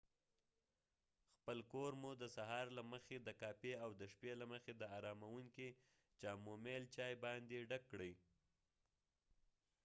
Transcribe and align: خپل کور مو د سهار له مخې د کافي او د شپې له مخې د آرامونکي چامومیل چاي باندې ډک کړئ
خپل 1.35 1.57
کور 1.71 1.91
مو 2.01 2.11
د 2.21 2.23
سهار 2.35 2.65
له 2.77 2.83
مخې 2.91 3.17
د 3.21 3.29
کافي 3.41 3.73
او 3.83 3.89
د 3.99 4.01
شپې 4.13 4.31
له 4.41 4.45
مخې 4.53 4.73
د 4.75 4.83
آرامونکي 4.97 5.69
چامومیل 6.21 6.83
چاي 6.95 7.13
باندې 7.25 7.67
ډک 7.69 7.83
کړئ 7.91 8.13